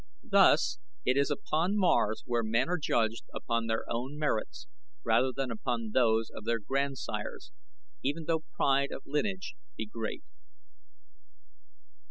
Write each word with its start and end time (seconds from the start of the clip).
Thus 0.23 0.79
it 1.05 1.15
is 1.15 1.29
upon 1.29 1.77
Mars 1.77 2.23
where 2.25 2.41
men 2.41 2.69
are 2.69 2.79
judged 2.79 3.25
upon 3.35 3.67
their 3.67 3.85
own 3.87 4.17
merits 4.17 4.65
rather 5.03 5.31
than 5.31 5.51
upon 5.51 5.91
those 5.91 6.31
of 6.33 6.43
their 6.43 6.57
grandsires, 6.57 7.51
even 8.01 8.25
though 8.25 8.43
pride 8.55 8.89
of 8.91 9.03
lineage 9.05 9.53
be 9.77 9.85
great. 9.85 10.23